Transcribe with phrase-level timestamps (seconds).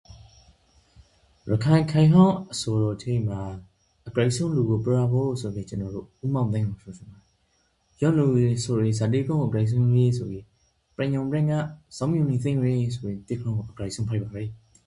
[1.49, 3.39] ရခိုင်ခေတ်ဟောင်းအဆိုတော်ထဲမှာ
[4.09, 7.25] အကြိုက်ဆုံးလူကိုပြောရဖို့ဆိုကေကျွန်တော်ရို့ဦးမောင်သိန်းကိုပြောချင်ပါယေ။
[8.01, 10.39] ယင်းလူဆိုယေဇာတေးခြင်းကိုအကြိုက်ဆုံးဆိုကေ
[10.95, 11.53] ပြိုင်ညောင်တန်းက
[11.95, 14.49] စောင့်မျှော်နိန်သိမ့်ယေဆိုယေတေးခြင်းကိုအကြိုက်ဆုံးဖြစ်ပါယေ။